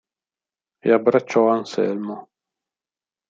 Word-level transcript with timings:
E 0.79 0.89
abbracciò 0.91 1.49
Anselmo. 1.51 2.17